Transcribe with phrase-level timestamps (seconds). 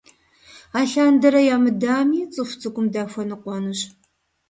[0.79, 3.79] Алъандэрэ ямыдами, цӀыху цӀыкӀум дахуэныкъуэнущ.